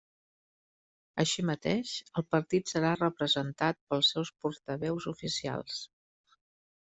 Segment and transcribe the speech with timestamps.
[1.23, 1.91] Així mateix,
[2.21, 5.79] el partit serà representat pels seus portaveus oficials.